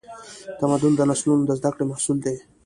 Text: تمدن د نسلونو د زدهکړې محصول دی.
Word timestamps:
تمدن 0.59 0.93
د 0.97 1.01
نسلونو 1.09 1.43
د 1.45 1.51
زدهکړې 1.59 1.85
محصول 1.89 2.17
دی. 2.25 2.35